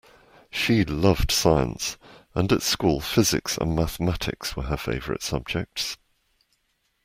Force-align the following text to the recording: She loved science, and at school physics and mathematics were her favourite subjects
She 0.49 0.83
loved 0.83 1.29
science, 1.29 1.95
and 2.33 2.51
at 2.51 2.63
school 2.63 3.01
physics 3.01 3.55
and 3.55 3.75
mathematics 3.75 4.55
were 4.57 4.63
her 4.63 4.75
favourite 4.75 5.21
subjects 5.21 5.95